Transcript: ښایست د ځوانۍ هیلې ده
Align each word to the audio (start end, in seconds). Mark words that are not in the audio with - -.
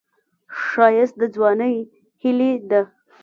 ښایست 0.65 1.15
د 1.21 1.23
ځوانۍ 1.35 1.77
هیلې 2.21 2.51
ده 2.69 2.81